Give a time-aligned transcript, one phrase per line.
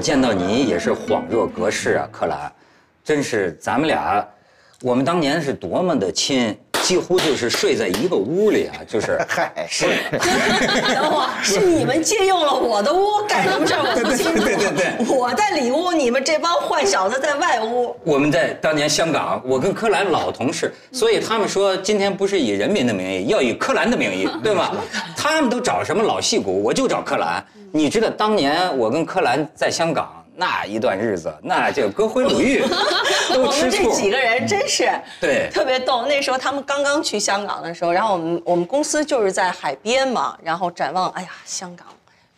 [0.00, 2.50] 我见到你也是恍若隔世啊，柯兰，
[3.04, 4.26] 真是咱们俩，
[4.80, 9.86] 我们当年是多么的亲，几乎就是睡在一个屋里啊，就是嗨，是，
[10.94, 13.80] 等会儿是你们借用了我的屋干什么事儿？
[13.82, 14.42] 我不清楚。
[14.42, 17.94] 对对对我在里屋，你们这帮坏小子在外屋。
[18.04, 24.72] 我们在当年香港，我跟柯蓝老同事，所以他们说今天不是以人民的名义，要以柯蓝的名义， 对吧？
[25.16, 27.44] 他们都找什么老戏骨，我就找柯蓝。
[27.72, 32.62] 你知道当年我跟柯蓝在香港那一段日子，那就歌辉鲁豫
[33.28, 33.90] 都我们这。
[33.92, 36.06] 几个人真是对特别逗。
[36.06, 41.86] 那时候他们刚刚去香港的时候，然后我们我们公司就是在海边嘛，然后展望，哎呀，香港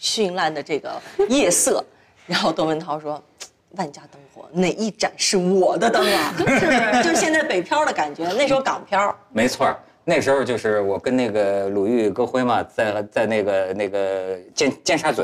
[0.00, 1.84] 绚烂的这个夜色。
[2.26, 3.22] 然后窦文涛说
[3.78, 6.34] ：“万家灯火，哪一盏是我的灯啊？
[6.38, 7.02] 是不是？
[7.04, 9.16] 就是现在北漂的感觉，那时候港漂。
[9.30, 15.22] 没错儿，那时候就是我跟那个鲁豫、戈辉嘛，在在那个那个尖尖沙咀，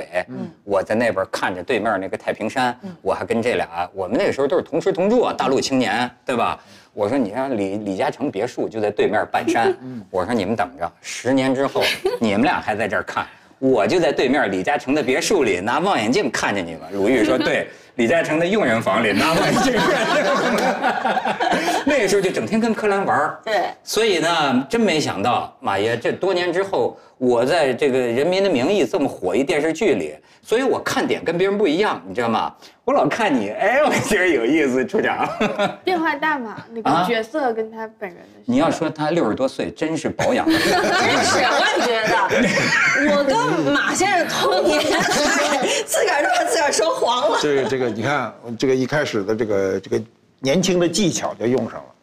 [0.62, 6.60] 我在那边看着对面那个太平山，我还跟这俩，我们那个时候都是同吃同住啊，大陆青年，对吧？
[6.94, 9.76] 我说你看李李嘉诚别墅就在对面半山，
[10.10, 11.82] 我说你们等着，十年之后
[12.20, 13.26] 你们俩还在这儿看，
[13.58, 16.82] 我就在对面李嘉诚的别墅里拿望远镜看着你们。
[16.92, 17.68] 鲁豫说 对。
[17.98, 32.54] 李嘉诚的佣人房里拿望远镜看着我们，那个时候就整天跟柯蓝玩儿对所以呢，真没想到马爷这多年之后，我在这个《人民的名义》这么火一电视剧里，所以我看点跟别人不一样，你知道吗？
[32.84, 35.28] 我老看你，哎，我觉得有意思，处长。
[35.82, 36.56] 变化大嘛？
[36.70, 38.40] 那啊个角色跟他本人的。
[38.44, 40.52] 你要说他六十多岁，真是保养的。
[40.52, 42.14] 真是，我也觉得，
[43.18, 43.36] 我跟
[43.74, 44.80] 马先生同年，
[45.84, 47.38] 自个儿都把自个儿说黄了。
[47.42, 50.02] 这个这个，你看这个一开始的这个这个
[50.40, 51.94] 年轻的技巧就用上了。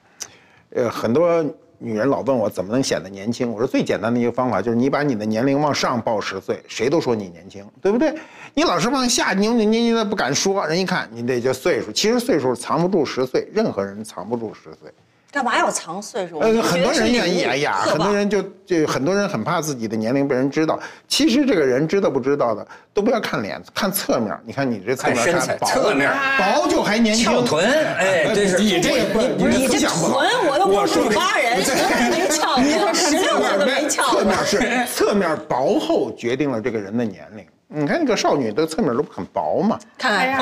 [0.72, 1.44] 呃，很多
[1.78, 8.14] 女人老问我怎么能显得年轻，我说最简单的一个方法就是你把你的年龄往上报十岁，谁都说你年轻，对不对？
[8.54, 14.92] 你老是往下扭扭捏捏的不敢说，人一看你这叫岁数，其实岁数藏不住十岁，任何人藏不住十岁。
[15.36, 16.40] 干嘛要藏岁数？
[16.40, 20.80] 呃，很多人愿意，哎呀，很多人就就很多人很怕自己的年龄被人知道。
[21.10, 24.34] 其实这个人知道不知道的，都不要看脸，看侧面。
[24.46, 26.10] 你看你这侧面看薄侧面
[26.40, 34.22] 薄就还年轻，翘臀，哎，真是你这个不，你这臀我又不我说是八人， 十岁没翘过，十六岁都没翘过。
[34.22, 37.46] 侧面是 侧面薄厚决定了这个人的年龄。
[37.78, 40.40] 你看那个少女的侧面都很薄嘛，看哎呀，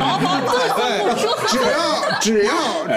[0.00, 1.04] 薄薄薄，哎，
[1.46, 2.54] 只要只要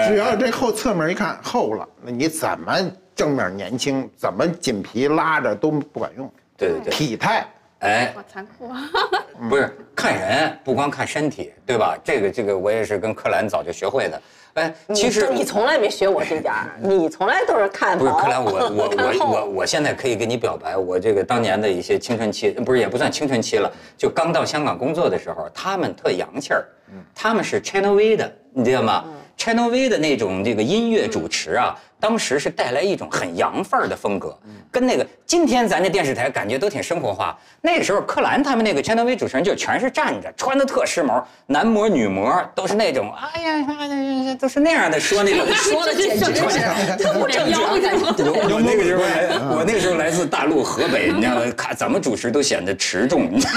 [0.08, 2.74] 只要这后侧面一看厚了，那你怎么
[3.14, 6.32] 正面年轻，怎么紧皮拉着都不管用。
[6.56, 7.46] 对对对，体态，
[7.80, 8.80] 哎，好残酷啊！
[9.50, 11.94] 不是看人，不光看身体，对吧？
[12.02, 14.20] 这个这个我也是跟柯蓝早就学会的。
[14.58, 18.04] 哎，其实你从来没学我这点儿， 你从来都是看薄。
[18.04, 26.64] 不是柯蓝，我 我我我我现在可以跟你表白，我这个当年的一些青春期，不是也不算青春期了，就刚到香港工作的时候，他们特洋气儿，
[27.14, 29.04] 他们是 Channel V 的，你知道吗
[29.38, 34.38] ？Channel V 的那种这个音乐主持啊，当时是带来一种很洋范儿的风格，
[34.70, 37.36] 跟那个今天咱这电视台感觉都挺生活化。
[37.60, 43.86] 那个时候柯蓝他们那个 Channel V 主持人就全是站着，穿的特时髦，男模女模都是那种，哎呀，哎
[44.24, 45.46] 呀都是那样的说那种。
[45.54, 46.60] 说的简直是
[47.02, 47.58] 特不正经。
[47.58, 51.42] 我我那个时候来，我那个时候来自大陆河北，你知道吗？
[51.56, 53.52] 看怎么主持都显得持重，你知道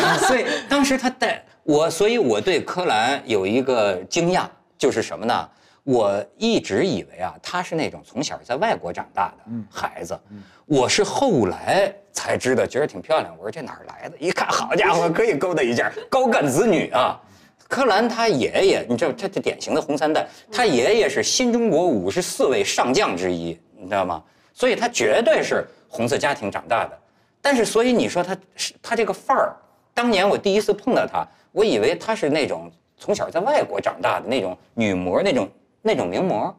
[0.00, 0.16] 吗？
[0.26, 4.44] 所以当时他带我，所以我对柯蓝有一个惊讶，
[4.78, 5.48] 就是什么呢？
[5.84, 10.18] 我一直以为啊，他是那种从小在外国长大的孩子，
[10.66, 13.34] 我是后来才知道，觉得挺漂亮。
[13.36, 14.16] 我说这哪儿来的？
[14.18, 17.20] 一看，好家伙，可以勾搭一下，高干子女啊！
[17.68, 24.22] 柯蓝他爷爷，你知道，这这典型的红三代，他爷爷是新中国五十四位上将之一，你知道吗？
[24.52, 26.96] 所以他绝对是红色家庭长大的。
[27.40, 29.56] 但是所以你说他是他这个范儿，
[29.92, 35.48] 当年我第一次碰到他，我以为他是那种从小在外国长大的那种女模那种
[35.82, 36.54] 那种名模，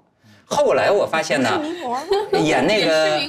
[0.46, 1.50] 后来我发现呢，
[2.34, 3.20] 演那个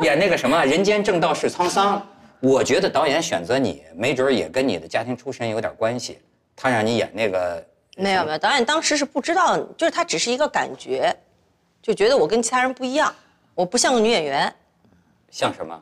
[0.00, 1.98] 演那个什么《人间正道是沧桑》，
[2.40, 6.20] 我觉得导演选择你，没准儿也跟你的家庭出身有点关系，
[6.54, 7.62] 他让你演那个
[7.96, 11.14] 没有没有，导演当时是不知道，就是他只是一个感觉，
[11.82, 13.12] 就觉得我跟其他人不一样，
[13.54, 14.52] 我不像个女演员。
[15.30, 15.78] 像什么？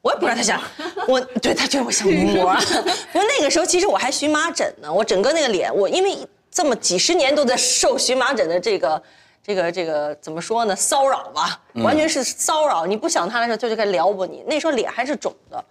[0.00, 0.62] 我也不知道他想，
[1.08, 2.54] 我对他觉得我像名模。
[3.12, 6.16] 不过那个时候其实我还荨麻疹呢，我整个那个脸，我因为
[6.50, 9.02] 这么几十年都在受荨麻疹的这个
[9.42, 10.74] 这个这个怎么说呢？
[10.74, 12.84] 骚扰吧，完全是骚扰。
[12.84, 14.44] 你不想他的时候，他就该撩拨你。
[14.46, 15.64] 那时候脸还是肿的，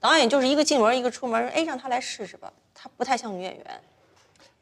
[0.00, 2.52] 导演就是一个进门一个出门，哎，让他来试试吧。
[2.74, 3.80] 他不太像女演员。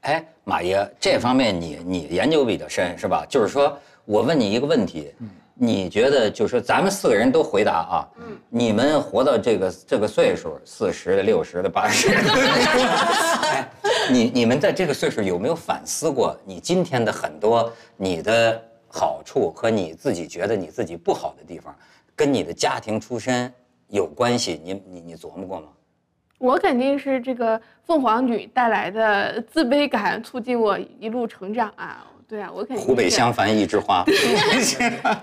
[0.02, 3.24] 哎，马爷，这方面你你研究比较深是吧？
[3.28, 5.12] 就是说我问你一个问题，
[5.62, 8.08] 你觉得就是说咱们四个人都回答啊，
[8.48, 12.14] 你们活到这个这个岁数，四十的、六十的、八十的，
[13.44, 13.68] 哎，
[14.10, 18.58] 你你们在这个岁数有没有反思过你今天的很多你的
[18.88, 21.76] 好处和你自己觉得你自己不好的地方，
[22.16, 23.52] 跟你的家庭出身
[23.88, 24.58] 有关系？
[24.64, 25.66] 你你你琢磨过吗？
[26.38, 32.06] 我肯定是这个凤凰女带来的自卑感促进我一路成长啊！
[32.30, 34.04] 对啊，我肯定湖北襄樊一枝花，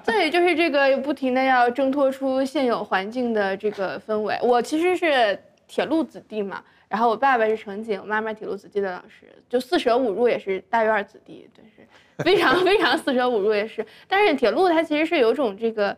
[0.06, 4.38] 对，就是这个不停的要挣脱出现有环境的这个氛围。
[4.44, 11.88] 我其实是铁路子弟嘛，然后我爸爸是乘警，我妈妈铁路子弟的老师，就四舍五入也是大院儿子弟，对，是
[12.25, 13.86] 非常 非常四舍五入也是。
[14.10, 15.95] 但是铁路它其实是有种这个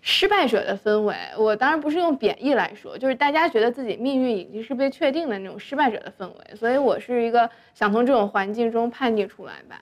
[0.00, 9.80] 失败者的氛围，我当然不是用贬义来说，就是大家觉得自己命运已经是被确定的那种失败者的氛围，所以我是一个想从这种环境中叛逆出来吧。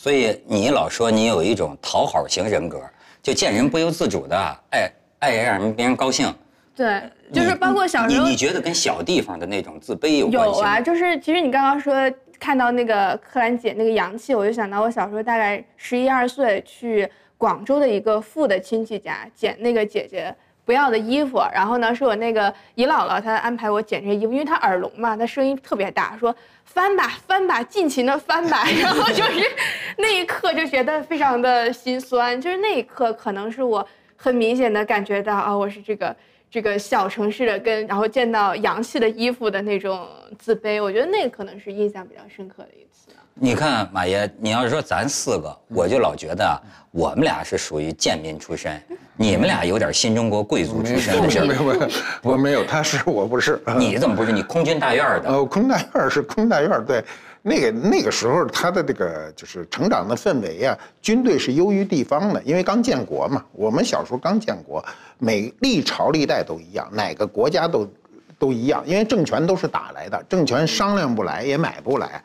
[0.00, 2.80] 所以你老说你有一种讨好型人格，
[3.20, 4.38] 就见人不由自主的
[4.70, 6.32] 爱爱让人别人高兴。
[6.76, 7.02] 对，
[7.32, 10.68] 就是包括小时候你你觉得跟小地方的那种自卑有关系吗？
[10.68, 11.92] 有啊，就是其实你刚刚说
[12.38, 20.32] 看到那个柯兰姐那个洋气，我就想到我小时候大概十一二岁去广州的一个富的亲戚家捡那个姐姐
[20.64, 26.32] 不要的衣服，然后呢是我那个姨姥姥她安排我捡这些衣服，因为她耳聋嘛，她声音特别大，说
[26.68, 29.44] 翻吧翻吧，尽情的翻吧， 然后就是
[29.96, 33.86] 那一刻就觉得非常的心酸，就是那一刻可能是我
[34.16, 36.14] 很明显的感觉到啊，我是这个。
[36.50, 40.08] 这个小城市的跟然后见到洋气的衣服的那种
[40.38, 43.10] 自卑，我觉得那个可能是印象比较深刻的一次。
[43.40, 46.58] 你看马爷，你要是说咱四个， 我就老觉得啊
[46.90, 48.80] 我们俩是属于贱民出身，
[49.14, 51.46] 你们俩有点新中国贵族出身的劲儿。
[51.46, 51.88] 没有没有，
[52.22, 53.62] 我没有，他是我不是。
[53.76, 54.32] 你怎么不是？
[54.32, 57.04] 你空军大院的，呃，空大院是空大院，对，
[57.42, 63.44] 那个那个时候他的这个就是成长的氛围啊，军队是优于地方的，因为刚建国嘛。
[63.52, 64.84] 我们小时候刚建国，
[65.18, 67.88] 每历朝历代都一样，哪个国家都
[68.38, 72.22] 都一样，因为政权都是打来的，政权商量不来也买不来，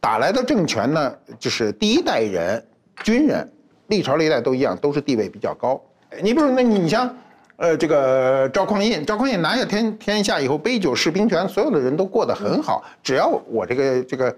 [0.00, 2.64] 打来的政权呢，就是第一代人
[3.02, 3.52] 军人，
[3.88, 5.80] 历朝历代都一样，都是地位比较高。
[6.22, 7.14] 你比如那你像。
[7.56, 12.82] 呃，这个赵匡胤，赵匡胤拿下天天下以后，杯酒释兵权，所有的人都过得很好。
[13.02, 14.36] 只要我这个这个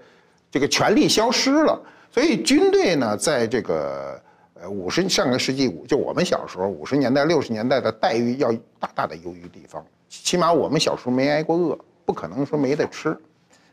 [0.51, 1.81] 这个权力消失了，
[2.11, 4.21] 所以军队呢，在这个
[4.53, 9.83] 呃五十上个世纪五，就我们小时候五十年代六十年代的待遇要大大的优于地方。
[10.07, 13.17] 起码我们小时候没挨过饿，不可能说没得吃。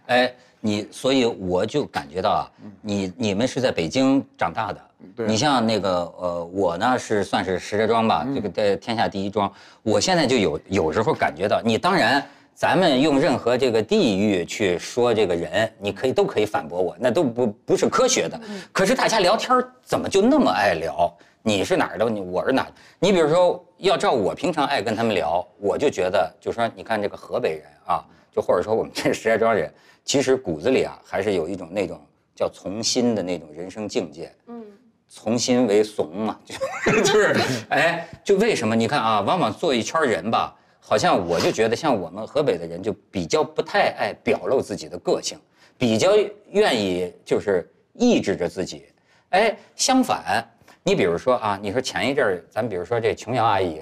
[0.07, 0.35] 哎，
[0.67, 2.43] 你所以我就感觉到啊，
[2.81, 4.81] 你你们是在北京长大的，
[5.27, 9.53] 你像那个呃，我呢是算是石家庄吧，这个在天下第一庄，
[9.83, 12.25] 我现在就有有时候感觉到，你当然。
[12.57, 18.41] 咱们用任何这个地域去说这个人，你可以都可以反驳我，那都不不是科学的。
[18.71, 21.13] 可是大家聊天怎么就那么爱聊？
[21.43, 22.09] 你是哪儿的？
[22.09, 22.75] 你我是哪儿的？
[23.01, 29.73] 你比如说，要照我平常爱跟他们聊，我就觉得，就说你看这个河北人啊，就或者说我们这石家庄人，
[30.05, 32.01] 其实骨子里啊还是有一种那种
[32.35, 34.33] 叫从心的那种人生境界。
[34.49, 34.65] 嗯，
[35.09, 37.37] 从心为怂嘛， 就就是
[37.69, 45.39] 哎，就为什么你看啊，往往做一圈人吧，好像我就觉得像我们河北的人就比较不太爱表露自己的个性，
[45.79, 46.11] 比较
[46.51, 48.87] 愿意就是抑制着自己。
[49.31, 50.45] 哎，相反，
[50.83, 53.81] 你比如说啊，你说前一阵儿，咱比如说这琼瑶阿姨，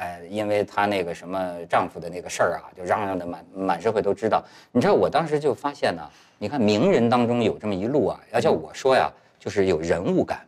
[0.00, 4.42] 哎，因为她那个什么丈夫的那个事儿啊，就嚷嚷的满满社会都知道。
[4.72, 6.02] 你知道我当时就发现呢，
[6.38, 10.40] 你看名人当中有这么一路啊，要叫我说呀，就是有人物感。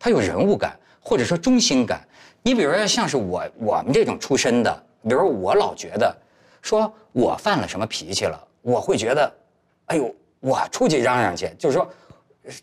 [0.00, 2.00] 他有人物感，或者说中心感。
[2.42, 6.12] 你比如说，像是我我们这种出身的，比如我老觉得，
[6.60, 9.32] 说我犯了什么脾气了，我会觉得，
[9.86, 11.88] 哎呦，我出去嚷嚷去，就是说，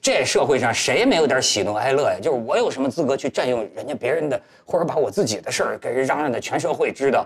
[0.01, 2.17] 这社会上谁没有点喜怒哀乐呀？
[2.21, 7.25] 就是我有什么资格去占用人家别人的，或者把我自己的事儿给人嚷嚷的全社会知道？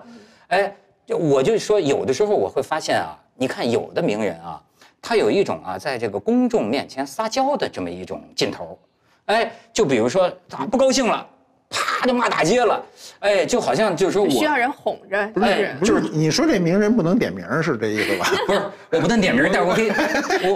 [0.49, 0.71] 哎，
[1.05, 4.61] 就我就说，有的时候我会发现啊，你看有的名人啊，
[5.01, 8.77] 他有一种啊，在这个公众面前撒娇的这么一种劲头，
[9.25, 11.27] 哎，就比如说咋不高兴了，
[11.73, 12.81] 啪就骂大街了，
[13.19, 18.27] 哎，就好像就是说我需要人哄着，不是，不是，你说这名人不能点名是这意思吧？
[18.45, 18.61] 不是，
[18.91, 19.89] 我不能点名，但是我可以，
[20.45, 20.53] 我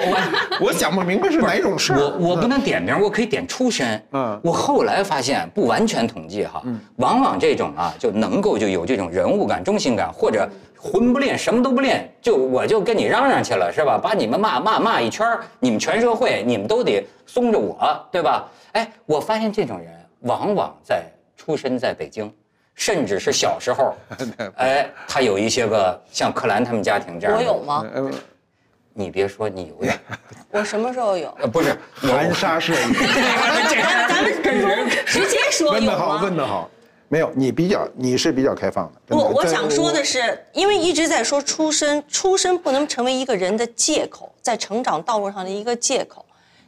[0.60, 2.00] 我我想不明白是哪种事儿。
[2.00, 4.02] 我我不能点名，我可以点出身。
[4.12, 6.62] 嗯，我后来发现不完全统计哈，
[6.98, 10.48] 往往这种啊就能够就有这种人物感、中心感，或者
[10.80, 13.98] 魂不练什么都不练，就我就跟你嚷嚷去了，是吧？
[13.98, 15.26] 把你们骂骂骂一圈
[15.60, 18.46] 你们全社会你们都得松着我，对吧？
[18.74, 19.88] 哎，我发现这种人
[20.22, 21.06] 往往在
[21.36, 22.34] 出身在北京。
[22.80, 23.96] 甚至是小时候，
[24.58, 27.36] 哎，他有一些个像克兰他们家庭这样。
[27.36, 27.84] 我有吗？
[28.94, 30.00] 你别说，你有点。
[30.52, 31.36] 我什么时候有？
[31.40, 32.94] 呃，不是含沙射影。
[34.08, 36.70] 咱们跟人直接说问得好，问得好。
[37.08, 39.02] 没有，你比较，你是比较开放的。
[39.08, 46.24] 不，我想说的是，因为一直在说出身，出身不能成为一个人的借口，在成长道路上的一个借口。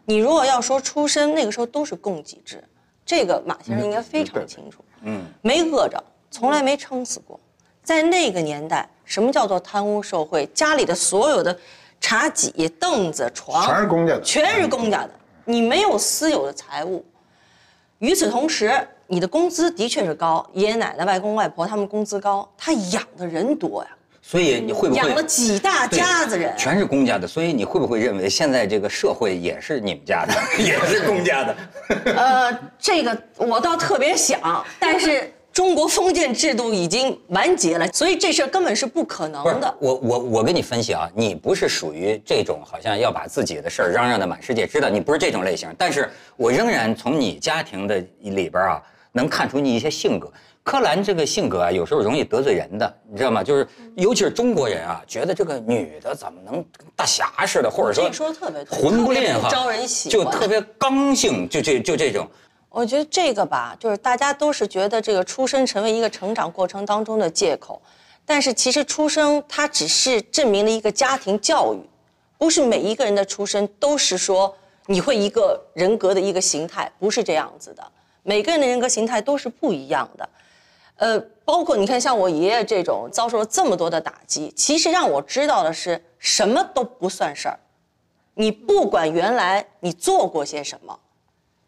[0.05, 2.63] 你如果要说出身，那个时候都是供给制，
[3.09, 4.85] 这个马先生应该非常清楚。
[5.01, 5.99] 嗯，没饿着，
[6.29, 7.39] 从来没撑死过。
[7.81, 10.45] 在那个年代，什么叫做贪污受贿？
[10.53, 11.57] 家里的所有的
[11.99, 15.09] 茶几、凳子、床，全是公家的，全是公家的。
[15.43, 17.03] 你没有私有的财物。
[17.97, 18.71] 与此同时，
[19.07, 23.89] 你的工资的确是高，爷爷奶奶、外公外婆他们工资高，他养的人多呀。
[24.29, 26.53] 所以你会不会养了几大家子人？
[26.55, 30.33] 全是公家的，所以你会不会认为现在这个社会也是你们家的，
[30.63, 31.55] 也是公家的？
[32.15, 39.75] 呃，这个我倒特别想，但是中国封建制度已经完结了，所以这事儿根本是不可能的。
[39.79, 45.67] 我我我跟你分析啊，你不是属于这种好像要把自己的事儿嚷嚷的满世界知道，你不是这种类型。
[45.75, 46.07] 但是
[46.37, 48.79] 我仍然从你家庭的里边啊，
[49.11, 50.31] 能看出你一些性格。
[50.63, 53.43] 柯蓝这个性格啊，有时候容易得罪人的，你知道吗？
[53.43, 62.27] 就是尤其是中国人啊，觉得这个女的怎么能跟大侠似的，或者说说特别魂不吝哈，招人喜欢，就特别刚性，就这就这种。
[62.69, 67.81] 我觉得这个吧，就是大家都是觉得这个出身成为一个成长过程当中的借口，
[68.23, 71.79] 但是其实出生它只是证明了一个家庭教育，
[72.37, 77.83] 不是每一个人的出身都是说你会一个人格的一个形态，不是这样子的，
[78.21, 80.29] 每个人的人格形态都是不一样的。
[80.99, 87.57] 呃，包括你看，像我爷爷这种遭受了这么多的打击，其实让我知道的是，什么都不算事儿。
[88.33, 90.99] 你不管原来你做过些什么，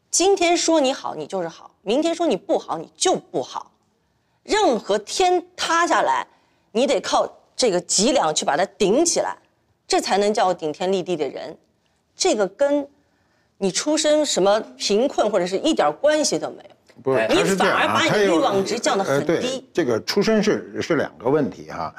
[0.09, 3.71] 今天说你好，你就是好；明天说你不好，你就不好。
[4.43, 6.27] 任何天塌下来，
[6.73, 9.37] 你得靠这个脊梁去把它顶起来，
[9.87, 11.57] 这才能叫顶天立地的人。
[12.15, 12.85] 这个跟
[13.59, 16.75] 你出身什么贫困或者是一点关系都没有。
[17.03, 21.93] 不是，他是这样啊，他有呃，对，这个出身是是两个问题哈。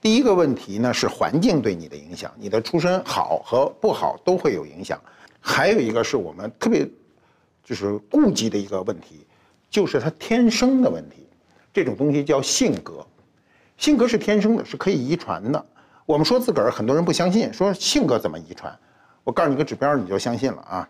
[0.00, 5.00] 第一个问题呢是环境对你的影响，你的出身好和不好都会有影响。
[5.40, 6.88] 还有一个是我们特别
[7.64, 9.26] 就是顾忌的一个问题，
[9.68, 11.26] 就是他天生的问题。
[11.72, 13.04] 这种东西叫性格，
[13.76, 15.66] 性格是天生的，是可以遗传的。
[16.06, 18.74] 我们说自个儿，很多人不相信，说性格怎么遗传？
[19.24, 20.88] 我告诉你个指标，你就相信了啊。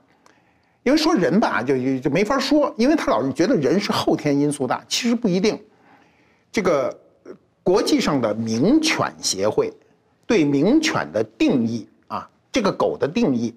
[0.87, 5.61] 因为说人吧，就就就没法说，因为他老是觉得人是后天因素大，其实不一定。
[6.52, 6.97] 这个
[7.64, 9.73] 国际上的名犬协会
[10.28, 13.52] 对名犬的定义啊，这个狗的定义，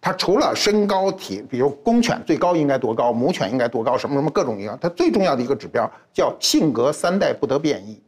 [0.00, 8.00] 它除了身高体，比如公犬最高应该多高，母犬应该多高，什么什么各种一样，它最重要的一个指标叫性格三代不得变异，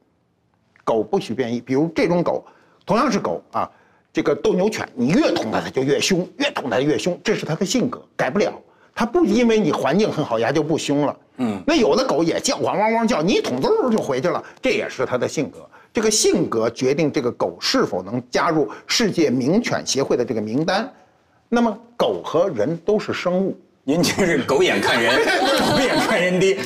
[0.84, 1.60] 狗不许变异。
[1.60, 2.44] 比如这种狗，
[2.86, 3.68] 同样是狗啊。
[4.12, 8.52] 这个斗牛犬，你越捅它，它就越凶；越捅它越凶，这是它的性格，改不了。
[8.94, 11.16] 它不因为你环境很好，它就不凶了。
[11.38, 15.66] 嗯，那有的狗也叫，汪汪汪叫，你一捅嗖就回去了，这也是它的性格。
[15.94, 20.90] 这个性格决定这个狗是否能加入世界名犬协会的这个名单。
[21.48, 25.16] 那么，狗和人都是生物，您就是狗眼看人，
[25.70, 26.58] 狗眼看人低。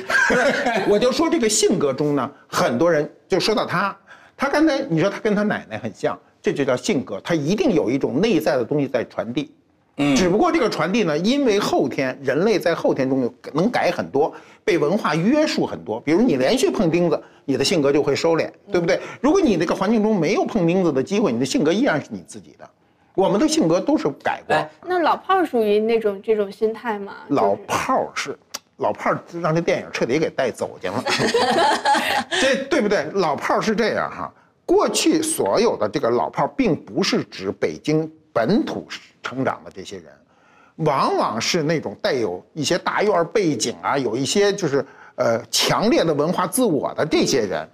[0.88, 3.96] 我就说这个性格中呢，很多人就说到他，
[4.36, 6.18] 他刚才你说他跟他奶奶很像。
[6.46, 9.50] 这就叫性格，它一定有一种内在的东西在传递，
[9.96, 14.32] 嗯，只不过这个传递呢，因为后天人类在后天中能改很多，
[14.64, 15.98] 被文化约束很多。
[15.98, 19.00] 比如你连续碰钉子，你的性格就会收敛，对不对？
[19.20, 22.70] 如果你那个环境中没有碰钉子的机会，你的性格依然是你自己的。
[23.16, 24.56] 我们的性格都是改过。
[24.86, 27.12] 那老炮儿属于那种这种心态吗？
[27.30, 28.38] 老炮儿是，
[28.76, 31.02] 老炮儿让这电影彻底给带走去了，
[32.40, 33.04] 这对不对？
[33.14, 34.32] 老炮儿是这样哈。
[34.66, 38.86] 过去所有的这个老炮儿，并不是指北京本土
[39.22, 40.06] 成长的这些人，
[40.76, 47.66] 往往是那种带有一些大院背景啊，有一些就是呃强烈的文化自我的这些人，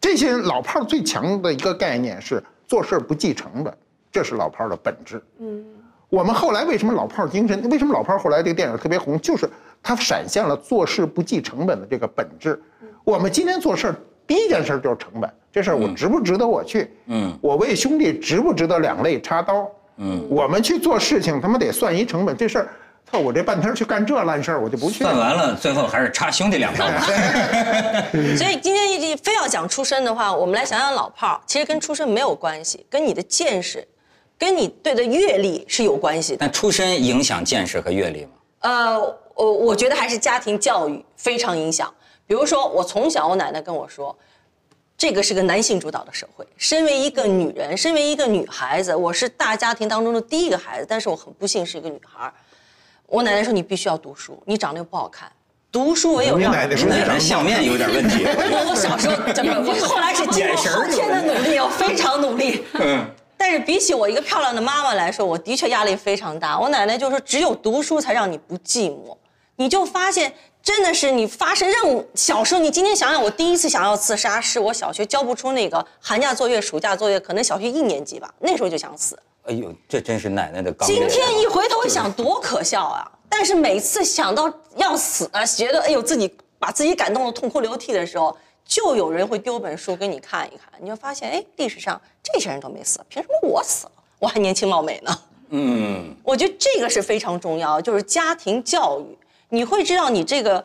[0.00, 3.76] 这些人老炮儿最强的一个概念是做事不计成本，
[4.12, 5.20] 这是老炮儿的本质。
[5.38, 5.64] 嗯，
[6.08, 7.68] 我们后来为什么老炮儿精神？
[7.68, 9.20] 为什么老炮儿后来这个电影特别红？
[9.20, 9.50] 就是
[9.82, 12.62] 它闪现了做事不计成本的这个本质。
[13.02, 13.96] 我们今天做事儿
[14.26, 16.90] 第一件事就是成本，这事儿我值不值得我去？
[17.06, 19.68] 嗯，我为兄弟值不值得两肋插刀？
[19.96, 22.68] 嗯，我们去做事情他妈得算一成本，这事儿。
[23.10, 23.18] 操！
[23.18, 25.02] 我这半天去干这烂事儿，我就不去。
[25.02, 26.86] 算完了，最后还是插兄弟两刀。
[28.36, 33.84] 所以今天一非要讲出身的话，我们来想想老炮儿，其实跟出身没有关系，跟你的见识，
[34.38, 36.38] 跟你对的阅历是有关系的。
[36.38, 38.30] 但出身影响见识和阅历吗？
[38.60, 39.00] 呃，
[39.34, 41.92] 我我觉得还是家庭教育非常影响。
[42.28, 44.16] 比如说，我从小我奶奶跟我说，
[45.00, 46.46] 这个是个男性主导的社会。
[46.58, 52.30] 身为一个女人，身为一个女孩子，我是大家庭当中的第一个孩子，但是我很不幸是一个女孩。
[53.06, 55.32] 我奶奶说：“你必须要读书，你长得又不好看，
[55.72, 58.24] 读书我有你奶奶相面有点问题。
[58.26, 59.54] 我 我小时候怎么？
[59.66, 62.62] 我后来是经过后天的努力，我非常努力。
[62.78, 63.02] 嗯。
[63.38, 66.60] 但是比起我一个漂亮的妈妈来说，我的确压力非常大。
[66.60, 69.16] 我奶奶就说：只有读书才让你不寂寞。
[69.56, 70.30] 你就发现，
[70.62, 72.06] 真的是你发生任务。
[72.14, 80.86] 小时候，你今天想想，我第一次想要自杀，是我小学交不出那个寒假作业、暑假作业，可能小学一年级吧，那时候就想死。”哎呦，这真是奶奶的刚。
[80.86, 83.10] 今天一回头想，多可笑啊！
[83.28, 88.36] 但是每次想到要死啊，觉得哎呦自己把自己感动的痛哭流涕的时候，
[88.66, 93.92] 就有人会丢本书给你看一看，你就发现哎，历史上这些人都没死，凭什么我死了？
[94.18, 95.18] 我还年轻貌美呢。
[95.48, 99.18] 嗯，我觉得这个是非常重要，就是家庭教育，
[99.50, 100.64] 你会知道你这个，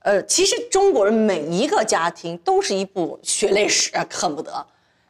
[0.00, 4.64] 呃，其实中国人每一个家庭都是一部血泪史，恨不得。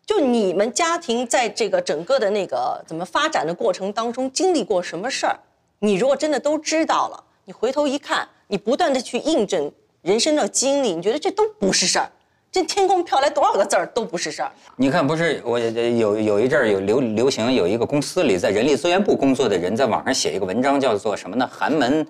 [0.06, 5.38] 就你们家庭在这个整个的那个怎么发展的过程当中经历过什么事儿？
[5.80, 12.10] 你如果真的都知道了，你回头一看，你不断的去印证人生的经历，你觉得这都不是事儿。
[12.50, 14.50] 这天空飘来多少个字儿都不是事儿。
[14.76, 21.46] 你看，不是我有有一阵儿有流流行，有一个公司里在人力资源部工作的人在网上写一个文章，叫做什么呢？
[21.52, 22.06] 寒门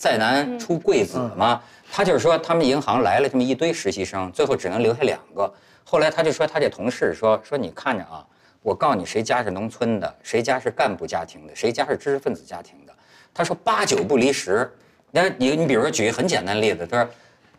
[0.00, 1.60] 再难出贵子嘛。
[1.92, 5.52] 他就是说，他们银行来了这么一堆实习生，最后只能留下两个。
[5.84, 8.24] 后来他就说，他这同事说说你看着啊，
[8.62, 12.92] 我告诉你，谁家是农村的，谁家是干部家庭的，谁家是知识分子家庭的。
[13.34, 14.72] 他说八九不离十。
[15.10, 17.10] 那你你比如说举一个很简单的例子，他说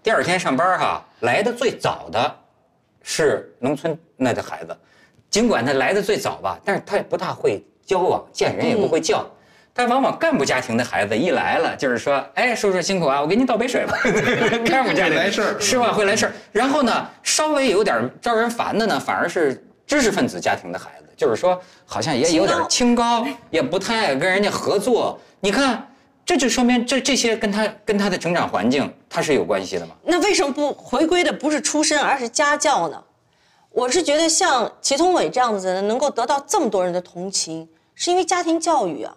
[0.01, 2.35] 第二天上班哈，来的最早的
[3.03, 4.75] 是农村那的孩子，
[5.29, 9.29] 尽管他来的最早吧，但是他也不大会交往，见人也不会叫。
[9.73, 13.97] 但往往干部家庭的孩子一来了，就是说，哎，叔叔辛苦啊，我给你倒杯水吧。
[14.67, 15.93] 干部家庭来事儿是吧？
[15.93, 16.33] 会来事儿。
[16.51, 25.17] 然后呢，稍微有点招人烦的呢，反而是知识分子家庭的孩子，就是说，好像也有点清高，也不太爱跟人家合作。
[25.39, 25.87] 你看，
[26.25, 29.95] 这就说明这这些跟他跟他的成长环境他是有关系的吗？
[30.03, 33.01] 那为什么不回归的不是出身，而是家教呢？
[33.71, 39.15] 我是觉得像祁同伟这样子的人能够得到这么多人的同情，是因为家庭教育啊。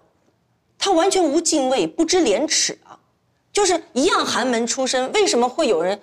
[0.79, 2.99] 他完全无敬畏，不知廉耻啊！
[3.53, 5.99] 就是一样寒门出身，为什么会有人？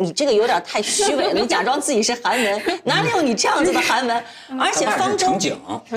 [0.00, 4.24] 你这个有点太虚伪了， 你假装自己是寒门，哪里有你这样子的寒门？
[4.58, 5.32] 而且方舟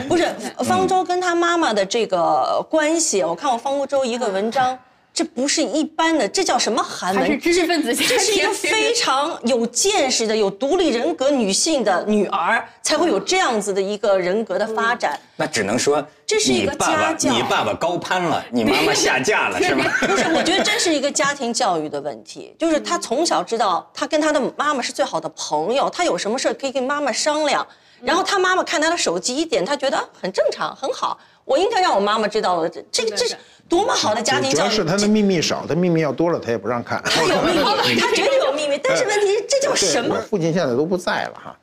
[0.08, 0.28] 不是
[0.64, 4.78] 方舟跟他妈妈的这个关系，我看过方舟一个文章。
[5.12, 7.26] 这不是一般的，这叫什么寒门？
[7.26, 15.20] 是知识分子这是一个非常有见识的、有独立人格女性的女儿，才会有这样子的一个人格的发展。
[15.36, 17.32] 那只能说这是一个家教。
[17.32, 19.84] 你爸爸高攀了，你妈妈下嫁了， 是吗？
[20.06, 22.56] 不是，我觉得这是一个家庭教育的问题。
[22.60, 27.66] 就是他从小知道，他跟他的妈妈是最好的朋友，他有什么事可以跟妈妈商量。
[28.04, 31.20] 然后他妈妈看他的手机一点，他觉得很正常，很好。
[31.46, 33.36] 我应该让我妈妈知道了，这这这是
[33.68, 34.60] 多么好的家庭教育。
[34.60, 37.02] 主要是他的秘密少，他秘密要多了，他也不让看。
[37.04, 37.64] 他有秘密，
[38.00, 38.80] 他绝对有秘密。
[38.84, 40.16] 但是问题是，这叫什么？
[40.30, 41.58] 父亲现在都不在了哈，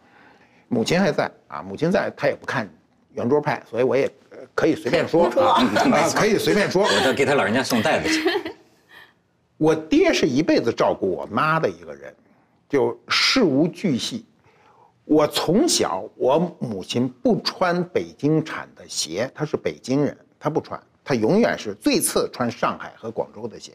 [0.66, 1.62] 母亲还在啊。
[1.62, 2.68] 母亲在，他也不看
[3.14, 4.10] 圆桌派，所以我也
[4.56, 5.62] 可以随便说啊，
[6.16, 6.82] 可以随便说。
[6.82, 8.22] 我给他老人家送袋子去。
[9.58, 12.12] 我爹是一辈子照顾我妈的一个人，
[12.68, 14.24] 就事无巨细。
[15.04, 23.72] 我从小，我母亲不穿北京产的鞋，她是北京人，她不穿，她永远是最次穿上海和广州的鞋，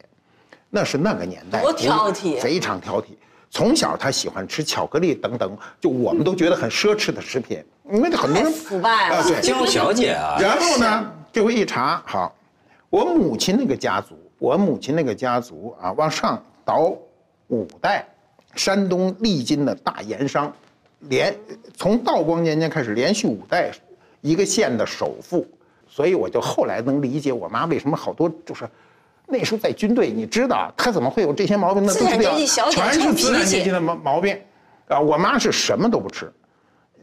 [0.70, 3.10] 那是那个年代，多挑剔，非常挑剔。
[3.52, 7.62] 从小他喜欢吃巧克力等等，就我们都觉得很奢侈的食品，
[7.92, 10.38] 因为很多人腐败啊，对，娇小姐啊。
[10.40, 12.34] 然后呢，这回一查，好，
[12.90, 16.94] 我母亲那个家族，我母亲那个家族啊，往上倒
[17.50, 18.08] 五代，
[18.56, 20.52] 山东利津的大盐商。
[21.10, 21.36] 连
[21.76, 23.72] 从道光年间开始，连续五代
[24.22, 25.46] 一个县的首富，
[25.90, 28.70] 所以我就后来能理解我妈为什么好多就是
[29.32, 31.94] 那时候在军队，你知道他怎么会有这些毛病呢？
[31.94, 34.38] 都是全是资产阶级的毛毛病，
[34.90, 36.32] 啊，我妈是什么都不吃，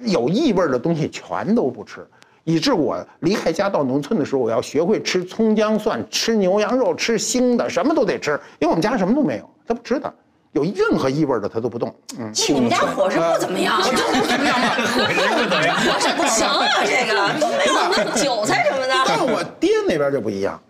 [0.01, 2.07] 有异味的东西全都不吃，
[2.45, 10.13] 以致我离开家到农村的时候，我要学会吃葱姜蒜，吃牛羊肉，吃腥的，什么都得吃，因为我们家什么都没有，她不吃的，
[10.53, 11.95] 有任何异味的她都不动。
[12.19, 13.91] 嗯，你们家伙食不怎么样，不
[14.27, 19.27] 怎么样伙食不行啊，这个都没有那韭菜什么的但。
[19.27, 20.61] 我爹那边就不一样，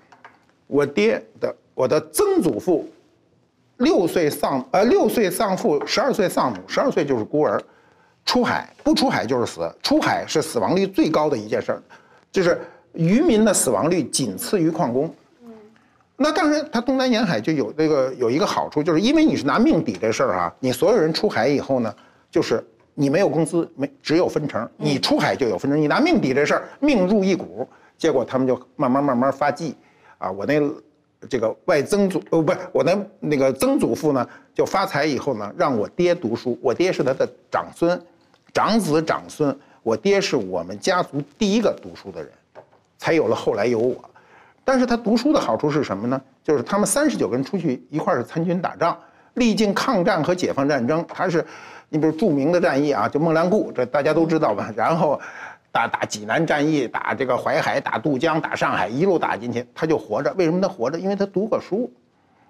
[0.68, 2.88] 我爹的我的曾祖父，
[3.78, 7.60] 六岁丧呃六岁丧父，十二岁丧母，十二岁就是孤儿，
[8.24, 11.82] 出海不出海就是死，出海是死亡率最高的一件事儿，
[12.30, 12.60] 就是
[12.92, 15.12] 渔民的死亡率仅次于矿工。
[16.16, 21.94] 那当然，他东南沿海就有这个有一个好处，就是因为你是拿命抵这事儿啊，你所有人出海以后呢，
[22.30, 22.62] 就是
[22.94, 29.76] 你没有工资，没只有分成，你出海就有分成，你拿命抵这事儿，命入一股，结果他们就慢慢慢慢发迹，
[30.18, 30.60] 啊，我那
[31.28, 38.00] 这个外曾祖哦不是我那那个曾祖父呢，就发财以后呢，让我爹读书，我爹是他的长孙，
[38.52, 42.30] 长子长孙，我爹是我们家族第一个读书的人，
[42.98, 43.96] 才有了后来有我。
[44.64, 46.20] 但是他读书的好处是什么呢？
[46.44, 48.96] 就是他们三十九个人出去一块儿参军打仗，
[49.34, 51.04] 历经抗战和解放战争。
[51.08, 51.44] 他是，
[51.88, 54.70] 你比如著名的战役啊，就孟良崮，这大家都知道吧？
[54.76, 55.18] 然后
[55.78, 60.32] 打打济南战役，打这个淮海，打渡江，打上海，一路打进去，他就活着。
[60.36, 60.98] 为什么他活着？
[60.98, 61.88] 因为他读过书，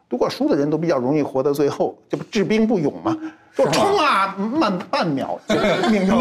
[0.08, 3.14] 读过书的人都比较容易活到最后，这不治兵不勇吗？
[3.54, 5.56] 说冲啊，慢半秒，就
[5.90, 6.18] 命就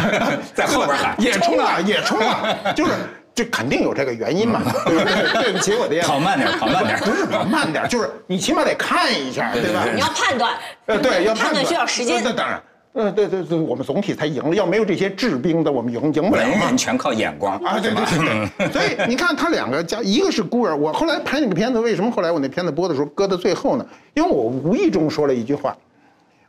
[0.54, 2.92] 在后边喊也冲啊，也冲啊，就是
[3.34, 4.62] 这肯定有这个原因嘛。
[4.86, 5.42] 对不对？
[5.42, 6.00] 对不起，我爹。
[6.00, 6.98] 跑慢点，跑慢点。
[7.00, 9.84] 不是跑慢点，就是你起码得看一下，对吧？
[9.92, 10.54] 你要判断，
[10.86, 12.62] 呃，对，要判断需要时间那当然，
[12.96, 14.54] 呃，对对对，我们总体才赢了。
[14.54, 16.76] 要没有这些治兵的，我们赢赢不了嘛文人。
[16.78, 20.74] 全靠眼光啊，对对对对， 所以你看他两个家，一个是孤儿。
[20.74, 23.86] 我后来拍那个片子，为什么后来我那片子播的时候搁到最后呢？
[24.14, 25.76] 因为我无意中说了一句话，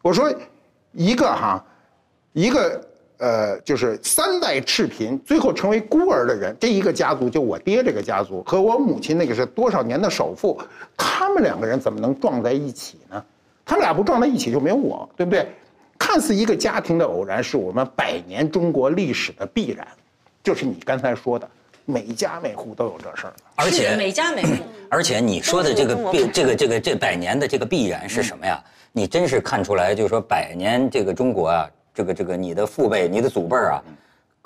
[0.01, 0.33] 我说
[0.93, 1.61] 一个哈，
[2.31, 2.81] 一个
[3.17, 10.57] 呃，就是三代赤贫，最后成为孤儿的人，这一个家族就我爹这个家族和我母亲那个是多少年的首富，
[10.95, 13.21] 他们两个人怎么能撞在一起呢？
[13.65, 15.45] 他们俩不撞在一起就没有我，对不对？
[15.97, 19.87] 看似一个家庭的偶然，是我们百年中国历史的必然，
[20.43, 21.49] 就是你刚才说的，
[21.85, 23.33] 每家每户都有这事儿。
[23.55, 24.51] 而且每家每户。
[24.89, 28.63] 而且你说的这个必这个这个这百年的这个必然是什么呀？
[28.93, 33.83] 你真是看出来，就是说百年这个中国啊，这个这个你的父辈、你的祖辈儿啊，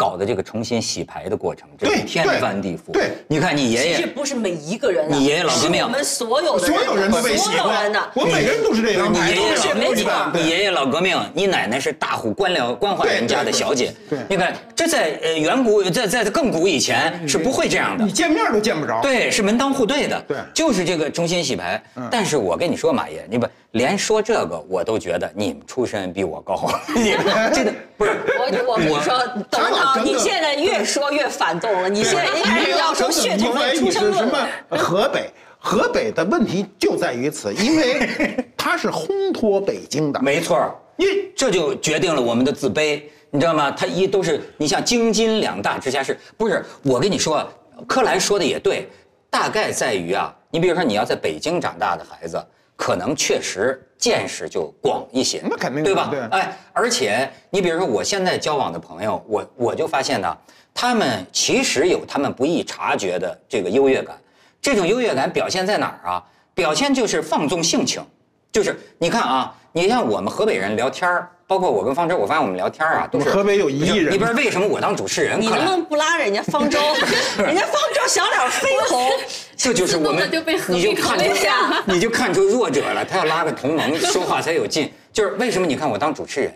[0.02, 2.92] 搞的这个重新洗牌的过程，这天翻地覆。
[2.92, 13.94] 对你看你爷其实，不是每一个人啊，你爷爷老革命我们所有的所有人都被洗过所有人的，我每个人都是这样，你爷爷都是没错你爷爷老革命，你奶奶是大户官僚官宦人家的小姐。
[14.10, 18.12] 对你看这在呃远古，在在更古以前是不会这样的你。
[18.12, 19.00] 见面都见不着。
[19.04, 21.80] 对，是门当户对的，对就是这个重新洗牌。
[22.10, 27.12] 但是我跟你说，马爷，你不连说这个我都觉得你们出身比我高， 你
[27.54, 29.18] 真的 不是我我跟你说，
[29.50, 31.88] 董文涛，他老跟着你现在越说越反动了。
[31.88, 34.38] 你现在应该是要说血统论、出你生论是什么
[34.70, 34.78] 了。？
[34.78, 40.20] 河北，河北的问题就在于此，因为它是烘托北京的。
[40.24, 41.06] 没错儿，你
[41.36, 43.72] 这就决定了我们的自卑，你知道吗？
[43.72, 47.48] 他一都是你像京津两大直辖市，不是我跟你说，
[47.88, 48.90] 柯蓝说的也对，
[49.30, 52.44] 大概在于啊，你比如说你要在北京长大的孩子，
[52.82, 56.08] 可能确实见识就广一些，那肯定对吧？
[56.10, 60.36] 对哎，而且你比如说我现在交往的朋友，我我就发现呢，
[60.74, 64.18] 他们其实有他们不易察觉的这个优越感，
[64.60, 66.24] 这种优越感表现在哪儿啊？
[66.56, 68.04] 表现就是放纵性情。
[68.52, 76.80] 就是你看啊，你像我们河北人聊天儿，包括我跟方舟，我发现我们聊天啊，都是河北有一亿人你不知道为什么我当主持人，你能不能不拉人家方舟？
[77.44, 79.10] 人家方舟小脸绯红，
[79.58, 80.32] 这就是我们
[80.70, 84.90] 你就看出了对呀你就看出弱者了，他要拉个同盟，说话才有劲。
[85.12, 86.54] 就是为什么你看我当主持人，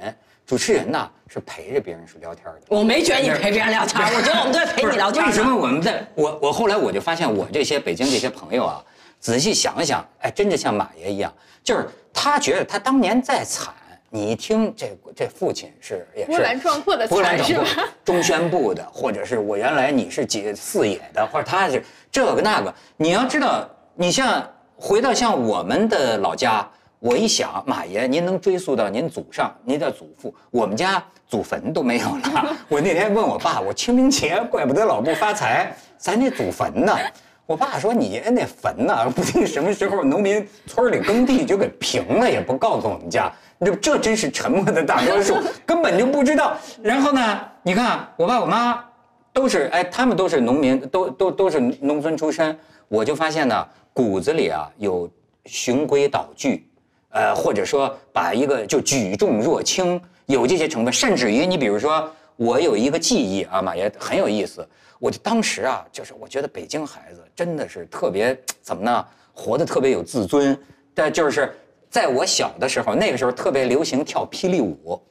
[0.47, 2.61] 主持人呢是陪着别人是聊天的。
[2.69, 5.53] 我没觉得你陪别人聊天， 我觉得我们都在陪你聊天为什么。
[5.53, 8.81] 我们在我我后来我就发现，我这些北京这些朋友啊，
[9.19, 11.33] 仔细想想，哎，真的像马爷一样，
[11.65, 13.73] 就是他觉得他当年再惨，
[14.15, 26.65] 你一听这这父亲是也是波澜壮阔的波澜壮阔，中宣部的，或者是我原来你是几四野的，或者他是这个那个，你要知道，你像回到像我们的老家。
[26.99, 32.55] 我一想，马爷，您能追溯到您祖上，您的祖父，我们家祖坟都没有了。
[32.69, 36.97] 我那天问我爸，我清明节怪不得老不发财，咱那祖坟呢？
[37.45, 43.31] 我爸说你那坟呢，不定什么时候农民村里耕地就给平了，也不告诉我们家。
[43.59, 46.57] 这这真是沉默的大多数， 根本就不知道。
[46.81, 48.83] 然后呢，你看我爸我妈
[49.31, 52.57] 都是哎，他们都是农民，都都都是农村出身。
[52.87, 55.09] 我就发现呢，骨子里啊有
[55.45, 56.67] 循规蹈矩，
[57.09, 64.67] 呃，或者说把一个就举重若轻，有这些成分，甚至于你比如说，我有一个记忆啊，马爷很有意思。
[64.99, 70.57] 我就当时啊，就是我觉得北京孩子真的是特别怎么呢，活得特别有自尊。
[70.93, 71.53] 但就是
[71.95, 75.01] 在我小的时候，那个时候特别流行跳霹雳舞，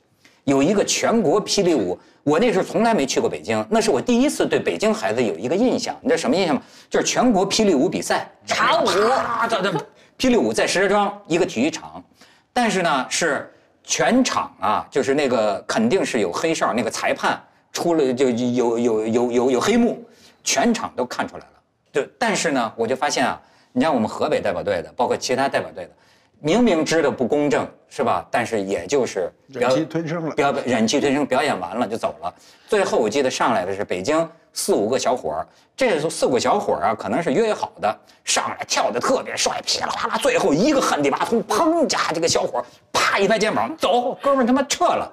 [0.44, 1.99] 有一个全国霹雳舞。
[2.23, 5.97] 我那时候从来没去过北京，那是我第一次对北京孩子有一个印象。
[6.03, 6.61] 你知道什么印象吗？
[6.90, 9.73] 就是全国霹雳舞比赛，茶舞的
[10.18, 12.05] 霹雳舞在石家庄一个体育场，
[12.53, 13.51] 但是呢是
[13.83, 17.42] 全场啊，就是那个肯定是有黑哨，那个裁判
[17.73, 20.05] 出了就有有有有有黑幕，
[20.42, 21.53] 全场都看出来了。
[21.90, 23.40] 对，但是呢，我就发现啊，
[23.73, 25.90] 你像我们河北代表队的，包括其他代表队的，
[26.44, 28.26] 明明知道不公正是吧？
[28.30, 30.35] 但是也就是忍气吞声了。
[30.35, 32.35] 表忍气吞声，表演完了就走了。
[32.68, 45.11] 最后我记得上来的是北京四五个小伙儿，这四五个小伙儿啊，可能是约好的，上来跳的特别帅，噼里啪啦，最后一个旱地拔葱，砰家这个小伙儿啪一拍肩膀，走，哥们儿他妈撤了。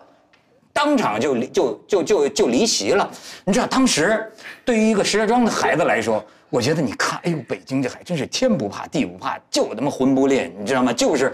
[0.74, 3.10] 当场就离就就就就离席了。
[3.46, 4.30] 你知道当时
[4.66, 10.92] 对于一个石家庄的孩子来说，我觉得你看，哎呦，北京这还真是天不怕地不怕，就他妈魂不吝，你知道吗？
[10.92, 11.34] 就是，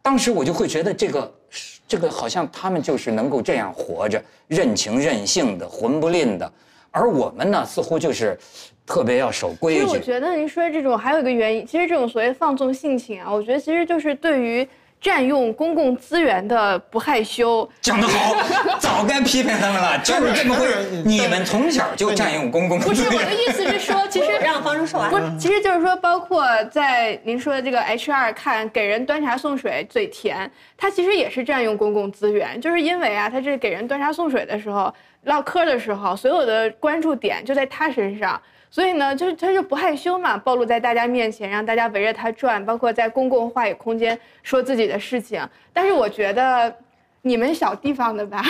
[0.00, 1.34] 当时我就会觉得这个
[1.88, 6.50] 这个好像他们就是能够这样活着，任情任性的，魂不吝的，
[6.92, 8.38] 而我们呢，似乎就是
[8.86, 9.80] 特别要守规矩。
[9.80, 14.66] 实我觉得您说这种还有一个原因，其实这种所谓放纵性情啊，我觉得其实就是对于
[15.04, 17.68] 占用公共资源的不害羞。
[17.82, 18.34] 讲得好，
[18.78, 21.02] 早该批评他们了，就是这么回事。
[21.04, 23.34] 你们从小就占用公共不是我的。
[23.34, 25.18] 意思是说，其实让方舟说完不。
[25.18, 34.90] 是，其实就是说，包括在您说的这个 HR 看给人端茶送水嘴甜，他其实也是占用公共资源，就是因为啊，他这给人端茶送水的时候，
[35.24, 38.40] 唠嗑的时候，所有的关注点就在他身上。
[38.74, 45.48] 所以呢，就是他就不害羞嘛，暴露在大家面前，让大家围着他转，包括在公共话语空间说自己的事情。
[45.72, 46.74] 但是我觉得，
[47.22, 48.42] 你们小地方的吧，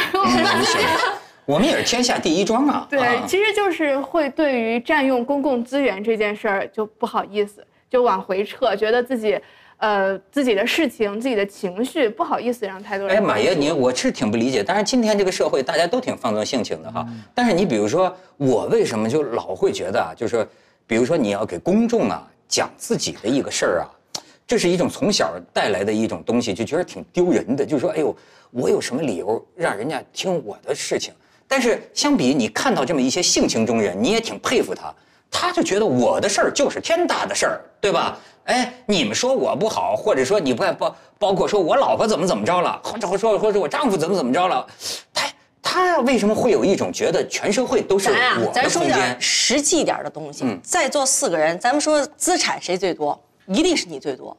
[1.44, 2.86] 我们也是天下第一庄啊！
[2.88, 9.38] 对，啊其实就是会对于占用公共资源这件事儿就不好意思，就往回撤，觉得自己，
[9.78, 13.20] 呃，自己的事情、自己的情绪不好意思让太多人哎。
[13.20, 17.06] 马爷，你我是挺不理解，但是今天这个社会大家都挺放纵性情的哈。
[17.34, 20.46] 但是你比如说，我为什么就老会觉得啊，就是说，
[20.86, 23.90] 比如说你要给公众啊讲自己的一个事儿啊，
[24.46, 27.66] 这是一种从小带来的一种东西，就觉得挺丢人的。
[27.66, 28.16] 就说，哎呦，
[28.52, 31.12] 我有什么理由让人家听我的事情？
[31.46, 34.92] 但是相比你看到这么一些性情中人，你也挺佩服他。
[35.30, 38.18] 他就觉得我的事儿就是天大的事儿，对吧？
[38.44, 44.66] 哎，你们说我不好，或者说你不包包括说我老婆怎么怎么着了，或者说或者我丈夫怎么怎么着了，
[45.12, 45.26] 他
[45.62, 49.16] 他为什么会有一种觉得全社会都是我，的咱说点？
[49.18, 50.44] 实际点的东西。
[50.44, 53.18] 嗯在座四个人，咱们说资产谁最多？
[53.46, 54.36] 一定是你最多。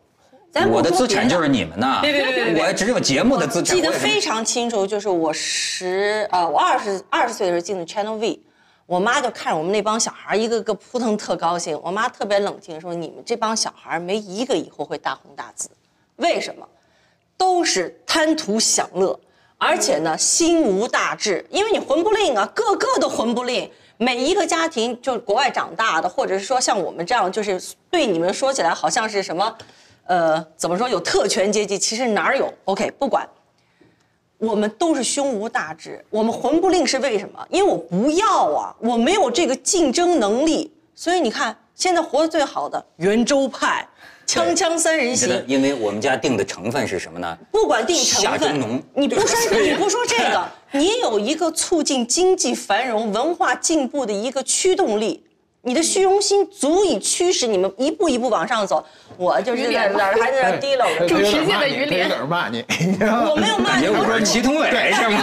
[0.52, 3.76] 咱我的资产就是你们呐，别别别别别我只有节目的资产。
[3.76, 8.40] 记得非常清楚，就是我十呃，我二十二十岁的时候进的 Channel V，
[8.86, 15.70] 我妈就看着我们那帮小孩一个个扑腾特高兴，我妈特别冷静说：“你们这帮小孩没一个以后会大红大紫，
[16.18, 16.68] 为什么？
[17.36, 19.20] 都是贪图享乐，
[19.58, 23.70] 而且呢心无大志，因为你魂不吝啊，个个都魂不吝。
[23.98, 29.58] 每一个家庭，就国外长大的，或者是说像我们这样，就是对你们说起来好像是什么，
[30.06, 33.28] 呃，怎么说有特权阶级，其实哪儿有？OK，不管。
[34.46, 37.44] 我们都是胸无大志，我们魂不吝是为什么？
[37.50, 43.88] 因为我不要啊，我没有这个竞争能力，所以你看，现在活得最好的圆周派，
[44.28, 47.36] 锵锵三人行，因为我们家定的成分是什么呢？
[47.52, 50.46] 不管定成分农，你不说你不说这个，
[50.80, 55.24] 你有一个促进经济繁荣、文化进步的一个驱动力。
[55.68, 58.86] 你的虚荣心足以驱使你们一步一步往上走，
[59.18, 61.08] 我就是在那儿还在那儿提溜着。
[61.08, 62.64] 主持界的他有鱼脸点骂你，
[63.30, 65.22] 我没有骂你， 我说祁同伟是吗？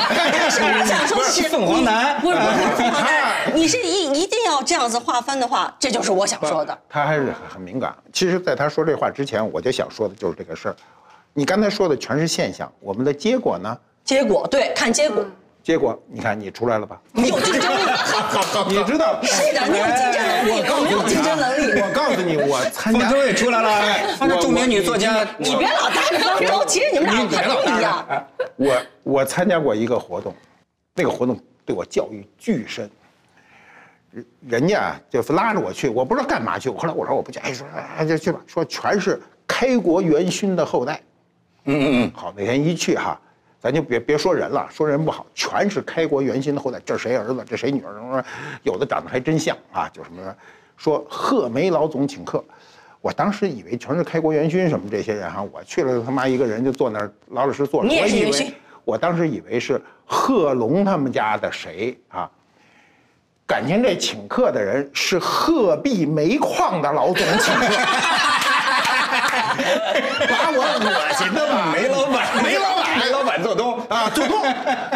[0.50, 6.76] 是我想说 的是凤凰男不是不是凤凰男，你是一一定要这样子划分的话，这就是我想说的。
[6.88, 7.94] 他还是很敏感。
[8.12, 10.76] 其实，在他说这话之前，我就想说的就是这个事儿。
[11.34, 13.76] 你刚才说的全是现象，我们的结果呢？
[14.04, 15.24] 结果对，看结果，
[15.62, 17.00] 结果你看你出来了吧？
[17.12, 17.61] 你有竞争力。
[18.68, 19.20] 你知道？
[19.22, 21.80] 是的，你有竞争能力，我没有竞争能力。
[21.80, 25.26] 我告诉你，我参加方舟也出来了，方舟著名女作家。
[25.38, 28.26] 你别老搭着方舟，其实你们俩很不一样。
[28.56, 30.34] 我我参加过一个活动，
[30.94, 32.90] 那个活动对我教育巨深。
[34.10, 36.68] 人人家啊就拉着我去，我不知道干嘛去。
[36.68, 37.66] 后来我说我不去，哎说
[37.96, 41.00] 哎就去吧，说全是开国元勋的后代。
[41.64, 43.18] 嗯嗯嗯，好，那天一去哈，
[43.62, 46.80] 咱就别别说人了，说人不好，全是开国元勋的后代。
[46.84, 48.24] 这谁儿子，这谁女儿，什么
[48.64, 50.34] 有的长得还真像啊，就什么
[50.76, 52.44] 说贺梅老总请客。
[53.00, 57.88] 我当时以为全是开国元勋什么这些人哈，我去了他妈一个人就坐那儿老老实实坐着。
[57.88, 62.28] 你也我以为是元勋我当时以为是贺龙他们家的谁啊，
[63.46, 67.66] 感情这请客的人是鹤壁煤矿的老总请客，
[70.26, 71.72] 把我恶心的吧？
[71.72, 72.81] 煤老板煤老板，
[73.42, 74.40] 做东啊，做东，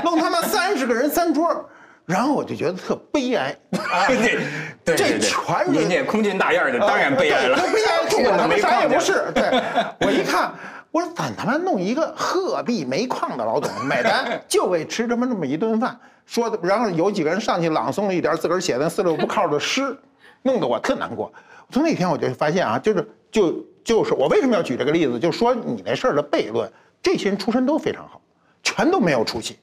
[0.04, 1.68] 弄他妈三十个人三桌，
[2.04, 4.38] 然后我就觉得特悲哀啊，对对
[4.84, 7.58] 对这全是人家空军大院的，当然悲哀了。
[7.58, 9.24] 对悲哀，去了他妈啥也不是。
[9.34, 9.62] 对，
[10.00, 10.52] 我一看，
[10.92, 19.96] 我说怎他妈弄一个鹤壁煤矿的老总买单，就为吃这么这么一顿饭，说的，然后有几个人上去朗诵了一点自个儿写的四六不靠的诗，
[20.42, 21.32] 弄得我特难过。
[21.72, 26.70] 从那天我就发现啊，就是就就是我为什么要举这个例子，就说你那事儿的悖论，
[27.02, 28.20] 这些人出身都非常好，
[28.66, 29.56] 全都没有出息。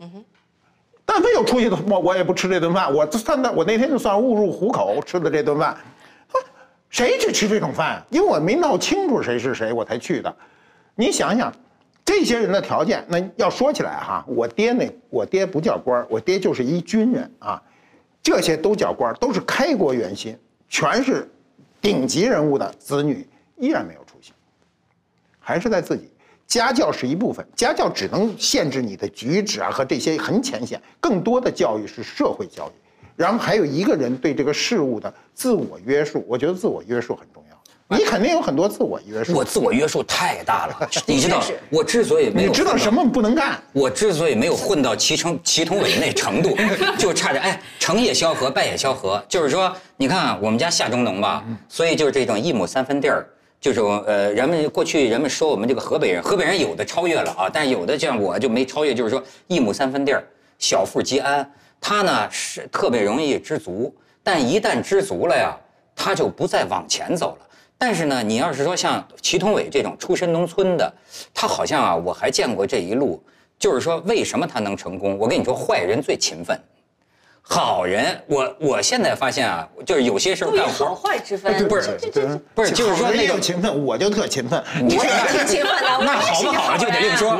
[0.00, 0.24] 嗯哼
[1.06, 2.94] 但凡有出息的，我我也不吃这顿饭。
[2.94, 5.74] 我算的，我那天就算误入虎口吃的这顿饭。
[6.90, 8.04] 谁去吃这种饭？
[8.10, 10.34] 因为我没闹清楚谁是谁，我才去的。
[10.94, 11.50] 你想想，
[12.04, 17.62] 这些人的条件，那要说起来哈，我爹那我爹不叫官，我爹就是一军人啊。
[18.22, 20.38] 这些都叫官，都是开国元勋，
[20.68, 21.30] 全是
[21.80, 24.32] 顶级人物的子女，依然没有出息。
[25.40, 26.10] 还是在自己。
[26.48, 32.72] 家教是一部分，家教只能限制你的举止啊和这些很浅显，更多的教育是社会教育。
[33.14, 37.98] 然后还有一个人对这个事物的自我约束，我觉得自我约束很重要。
[37.98, 39.34] 你肯定有很多自我约束。
[39.34, 43.62] 我自我约束太大了，你知道，我之所以没有你知道什么不能干？
[43.74, 46.56] 我之所以没有混到祁成祁同伟那程度，
[46.98, 49.22] 就差点哎，成也萧何，败也萧何。
[49.28, 53.26] 就是说，你看啊我们家下中农吧，所以就是这种一亩三分地儿，
[53.60, 60.22] 就是呃，人们过去人们说我们这个河北人，河北人有的超越了啊，但有的像我就没超越，就是说一亩三分地儿，
[60.58, 61.50] 小富即安。
[61.80, 65.56] 他呢是特别容易知足，但一旦知足了呀，
[65.94, 67.46] 他就不再往前走了。
[67.76, 70.92] 但是呢，你要是说像祁同伟这种出身农村的，
[71.32, 73.22] 他好像啊，我还见过这一路，
[73.58, 75.16] 就是说为什么他能成功？
[75.16, 76.60] 我跟你说，坏人最勤奋，
[77.50, 81.66] 好人，我我现在发现啊，就是有些时候不以干好，坏之分。
[81.66, 81.98] 不是
[82.54, 84.62] 不是，就是说那种勤奋，我就特勤奋。
[84.84, 87.38] 我也挺勤奋的，那好不好就得另说。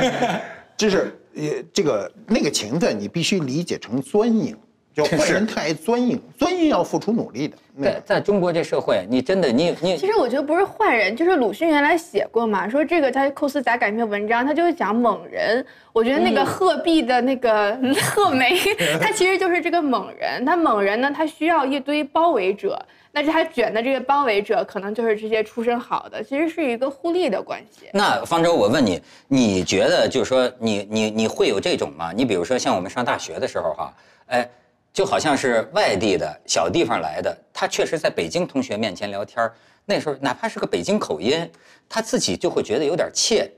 [0.00, 0.40] 人
[0.78, 1.42] 就是呃，
[1.74, 4.56] 这个那个勤奋，你必须理解成钻营，
[4.94, 7.56] 就坏人太爱钻营，钻营要付出努力的。
[7.76, 15.66] 对在在中国这社会，你真的你你其实我觉得不是坏人，就是鲁迅原来写过嘛，说这个他寇斯杂改一篇文章，他就是讲猛人。
[15.92, 17.76] 我觉得那个鹤壁的那个
[18.14, 18.56] 鹤梅，
[19.00, 20.44] 他其实就是这个猛人。
[20.44, 22.80] 他猛人呢，他需要一堆包围者，
[23.10, 27.88] 那是他卷的这个包围者，可能就是这些出身好的，其实是一个互利的关系。
[27.92, 32.12] 那方舟，我问你，你觉得就是说你你你会有这种吗？
[32.14, 33.94] 你比如说像我们上大学的时候哈，
[34.26, 34.48] 哎，
[34.94, 39.50] 就好像是外地的小地方来的，他确实在北京同学面前聊天
[39.84, 41.50] 那时候哪怕是个北京口音，
[41.88, 43.50] 他自己就会觉得有点怯。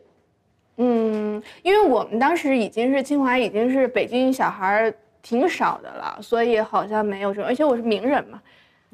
[0.78, 8.40] 嗯，因为我们当时已经是清华，已经是北京小孩挺少的了，所以好像没有这种，而且我是名人嘛，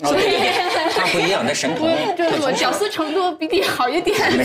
[0.03, 1.89] 哦，对对对，他不一样，他神童。
[2.17, 4.17] 就是我屌丝程度比你好一点。
[4.31, 4.37] 你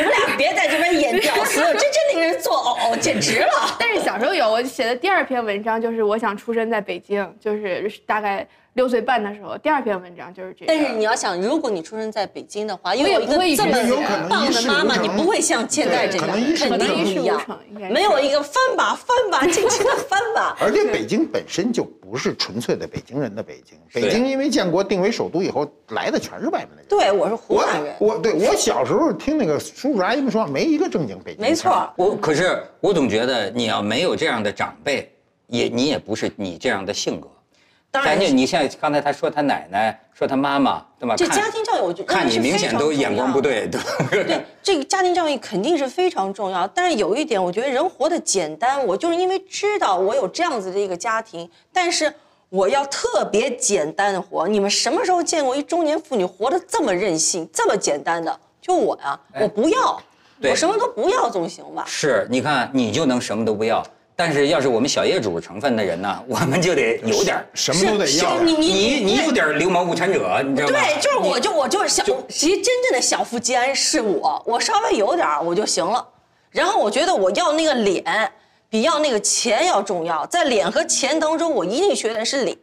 [0.00, 3.76] 们俩别在这边演屌丝，真正令人作呕，简直了。
[3.78, 10.66] 但是小时候有我写的第二篇文章，就是我想出生在北京，就是大概六岁半的时候，第二篇文章就是这个。
[10.66, 17.60] 但是你要想，如果你出生在北京的话，因为有一个这么有可能棒的妈妈，你不会像现在这样，对可能一事肯定不一样
[17.90, 20.56] 没有一个翻吧翻吧，尽情的 翻吧。
[20.60, 26.86] 而且北京本身就不是纯粹的北京人的北京，北京因为建国定为首都以后，来的全是外面的人。
[26.88, 31.48] 对，我是湖南人，我对我小时候听那个叔叔阿姨们说，没一个正经北京腔。
[31.48, 31.92] 没错。
[31.96, 35.08] 我可是我总觉得你要没有这样的长辈，
[35.46, 37.28] 也你也不是你这样的性格。
[37.94, 41.14] 当然咱就你像刚才他说他奶奶，说他妈妈，对吧？
[41.14, 43.68] 这家庭教育，我觉得看你明显都眼光不对。
[43.68, 43.80] 对，
[44.10, 52.12] 对对，这个家庭教育肯定是非常重要，但是有一点，我觉得人活得简单，我就是因为知道我有这样子的一个家庭，但是
[52.48, 54.48] 我要特别简单的活。
[54.48, 58.36] 你们什么时候见过一中年妇女活得这么任性、这么简单的？
[58.60, 60.02] 就我呀，我不要，
[60.40, 61.84] 对我什么都不要总行吧？
[61.86, 63.86] 是，你看你就能什么都不要，
[64.16, 68.40] 但是要是我们小业主成分的人呢，我们就得有点什么都得要。
[68.40, 70.78] 你你你你有点流氓无产者，你知道吗？
[70.78, 76.06] 对，就是我就我就是小，其实真正的小富即安是我，我稍微有点我就行了。
[76.50, 78.04] 然后我觉得我要那个脸，
[78.70, 80.24] 比要那个钱要重要。
[80.26, 82.56] 在脸和钱当中，我一定学的是脸。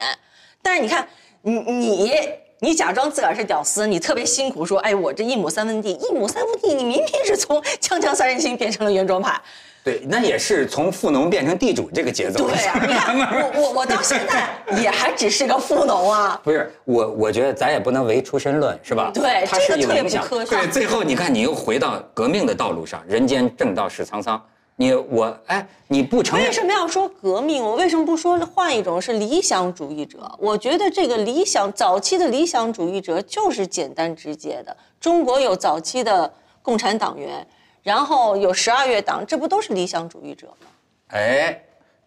[0.62, 1.06] 但是你看，
[1.42, 2.14] 你你
[2.60, 9.38] 你假装自个儿是屌丝，你特别辛苦说，哎，我这一亩三分地，一亩三分地，你明明是从锵锵三人行变成了原装派。
[9.84, 12.48] 对，那也是从富农变成地主这个节奏。
[12.48, 13.18] 对呀、你看
[13.56, 14.48] 我我我到现在
[14.82, 16.40] 也还只是个富农啊。
[16.44, 19.10] 不是我，我觉得咱也不能唯出身论，是吧？
[19.14, 20.22] 对它是这个特别有影响。
[20.22, 24.40] 不科学对，最后你看，你又回到革命的道路上，人间正道是沧桑。
[24.76, 27.64] 你我哎，你不承认为什么要说革命？
[27.64, 30.20] 我为什么不说换一种是理想主义者？
[30.40, 34.76] 我觉得这个理想早期的理想主义者就是简单直接的。
[35.00, 37.46] 中国有早期的共产党员，
[37.84, 40.68] 然后有十二月党，这不都是理想主义者吗？
[41.10, 41.62] 哎，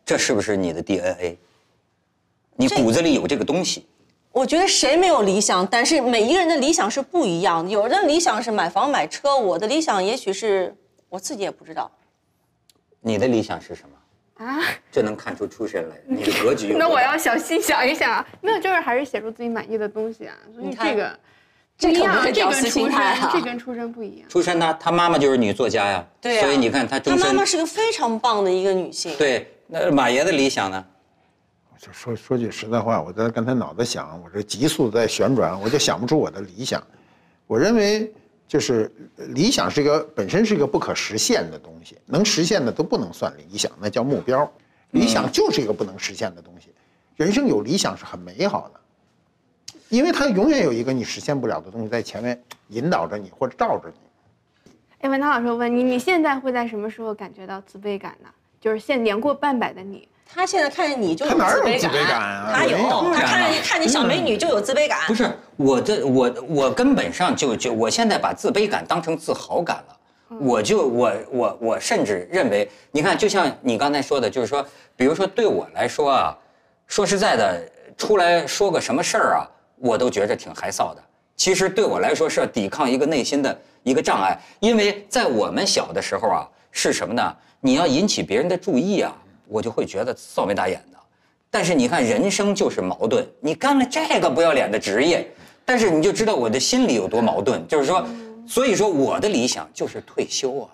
[0.04, 1.38] 这是不是你的 DNA？
[2.56, 3.86] 你骨子里有这个东西。
[4.30, 7.70] 我觉得谁没有理想，但是每一个人的理想是不一样的。
[7.70, 10.74] 有人的理想是买房买车，我的理想也许是
[11.08, 11.90] 我自己也不知道。
[13.00, 14.44] 你的理想是什么？
[14.44, 14.60] 啊，
[14.90, 16.74] 这能看出出身来，你的格局。
[16.78, 21.16] 那我要小心想一想啊，没有，就是还是写出自己满意的东西啊，所以你看这个
[21.76, 24.28] 这可样，这是屌丝心态啊这跟出身不一样。
[24.28, 29.16] 出身他他妈妈就是女作家呀，对呀、所以你看他终身他妈妈是个非常棒的一个女性。
[29.16, 29.50] 对。
[29.66, 30.84] 那马爷的理想呢？
[31.80, 36.82] 就说说句实在话，我在刚才脑子想，我这急速在旋转，我就想不出我的理想。
[37.46, 38.12] 我认为
[38.46, 44.50] 就是呃理想是一个本身是一个不可实现的东西，能实现的都不能算理想，那叫目标。
[44.90, 46.68] 理想就是一个不能实现的东西。
[47.16, 48.80] 人生有理想是很美好的，
[49.88, 54.70] 因为他永远有一个你实现不了的东西在前面引导着你或者罩着你。
[55.00, 58.28] 哎，文涛老师，我问你，你现在会在什么时候感觉到自卑感呢？
[58.60, 65.00] 就是现年过半百的你，他现在看见你就有他哪有自卑感啊他有有，他看见看见小美女就有自卑感。
[65.06, 69.96] 不是我这我我根本上就就我现在把自卑感当成自豪感了。
[70.40, 74.66] 我就我我我甚至认为，你看，就像你刚才说的，就是说，
[74.96, 76.36] 比如说对我来说啊，
[76.88, 77.62] 说实在的，
[77.96, 79.46] 出来说个什么事儿啊，
[79.84, 81.04] 我都觉着挺害臊的。
[81.36, 87.36] 其实对我来说是要抵抗一个内心的一个障碍，因为在我们小的时候啊，是什么呢？
[87.60, 89.14] 你要引起别人的注意啊，
[89.46, 90.98] 我就会觉得臊眉大眼的。
[91.50, 95.30] 但是你看，人生就是矛盾，你干了这个不要脸的职业，
[95.66, 97.66] 但是你就知道我的心里有多矛盾。
[97.68, 98.06] 就是说，
[98.48, 100.70] 所以说我的理想就是退休啊，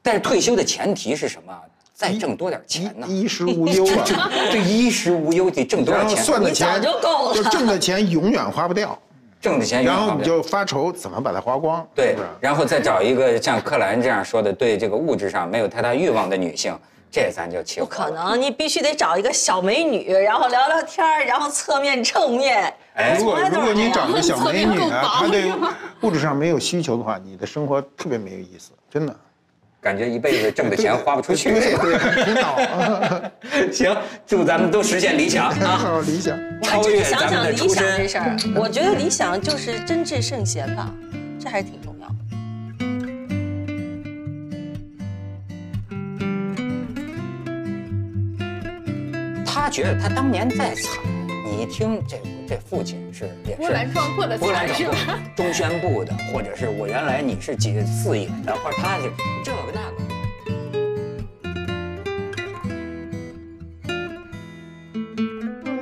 [0.00, 1.52] 但是退休的前提是什么？
[1.98, 3.04] 再挣多点钱呢？
[3.08, 6.22] 衣衣食无忧啊， 这衣食无忧得挣多少钱？
[6.22, 8.96] 算的钱就够了就挣的钱永远花不掉，
[9.42, 16.72] 挣的钱永远然后你就发愁怎么把它花光，对是是？，然后再找一个像柯蓝这样说的，对这个物质上没有太大欲望的女性，
[17.10, 17.86] 这咱就起不。
[17.86, 22.72] 可能，你必须得找一个小美女，然后聊聊天儿，然后侧面正面。
[22.94, 25.50] 哎如果如果你找个小美女 啊，她对
[26.02, 29.16] 物质上没有需求的话，你的生活特别没有意思，真的。
[29.80, 31.50] 感觉一辈子挣的钱花不出去。
[31.52, 32.58] 对对，很苦恼。
[33.72, 35.76] 行，祝咱们都实现理想啊！
[35.76, 36.36] 好理想。
[36.62, 38.08] 超越是想想咱们的出理想这身。
[38.08, 40.92] 事儿，我觉得理想就是真挚圣贤吧，
[41.38, 42.14] 这还是挺重要的。
[49.46, 50.98] 他觉得他当年再惨，
[51.46, 52.16] 你一听这
[52.48, 55.22] 这父亲是也是波澜壮阔的波澜壮阔吧？
[55.36, 59.02] 中宣部的，或者是我原来你是几四野的，或者他是
[59.44, 59.92] 这个那个。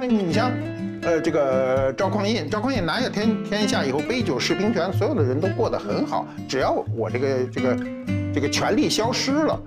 [0.01, 0.51] 那你像，
[1.03, 6.27] 呃，这个赵匡胤，赵匡胤拿下天天下以后，杯酒释兵权，所有的人都过得很好。
[6.49, 7.77] 只要我这个这个
[8.35, 9.63] 这个权力消失了，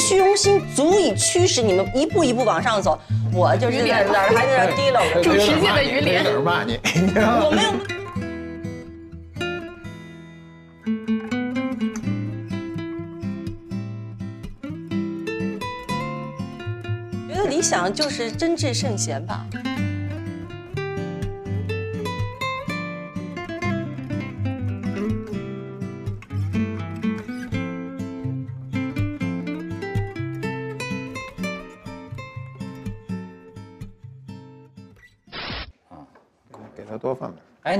[0.00, 2.98] 虚荣心足以驱使你们一步一步往上走，
[3.32, 5.22] 我就是在那儿还在那儿提溜着。
[5.22, 6.42] 主持界的鱼有人。
[6.42, 6.80] 骂你，
[7.14, 7.70] 我没有。
[17.28, 19.44] 觉得理想就是真挚圣贤吧。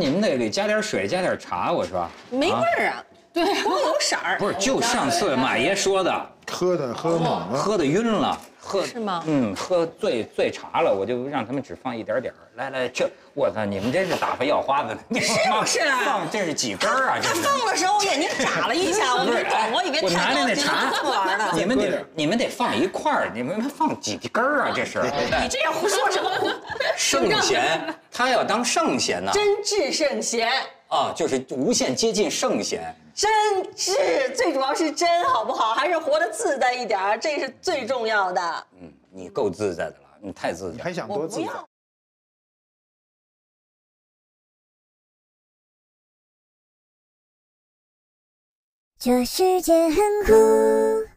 [0.01, 2.09] 你们那里加点水，加点茶，我说。
[2.30, 4.38] 没味儿啊，对，光有色儿。
[4.38, 6.26] 不是，就上次马爷说的，
[6.61, 12.36] 喝的喝猛了，喝的晕了，喝是吗嗯，喝醉醉茶了，我就让他们只放一点点儿。
[12.56, 15.18] 来来，这我操，你们真是打发药花子呢？
[15.18, 17.18] 是不是啊放这是几根儿啊？
[17.22, 17.32] 他。
[17.40, 21.52] 放的时候我眼睛眨了一下，我不是，没懂，我以为我拿太高级着那茶了，这么玩的。
[21.54, 24.72] 你们得你们得放一块儿，你们放几根儿啊？
[24.76, 25.00] 这是
[25.40, 26.30] 你这样胡说什么？
[26.94, 27.80] 圣贤，
[28.12, 30.52] 他要当圣贤呢真挚圣贤，
[30.88, 32.94] 啊，就是无限接近圣贤。
[33.20, 33.30] 真
[33.74, 35.74] 挚，最主要是真，好不好？
[35.74, 38.66] 还是活得自在一点，这是最重要的。
[38.80, 41.46] 嗯，你够自在的了，你太自在，你还想多自在？
[48.98, 51.09] 这世界很酷。